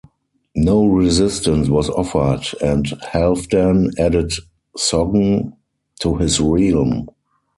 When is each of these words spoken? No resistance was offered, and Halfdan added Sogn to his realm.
No 0.55 0.87
resistance 0.87 1.69
was 1.69 1.87
offered, 1.91 2.41
and 2.59 2.85
Halfdan 3.13 3.91
added 3.99 4.33
Sogn 4.75 5.53
to 5.99 6.15
his 6.15 6.39
realm. 6.39 7.07